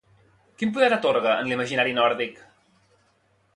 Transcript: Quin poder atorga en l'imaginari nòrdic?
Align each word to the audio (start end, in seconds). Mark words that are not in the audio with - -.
Quin 0.61 0.71
poder 0.77 0.87
atorga 0.97 1.35
en 1.43 1.51
l'imaginari 1.51 1.93
nòrdic? 1.99 2.43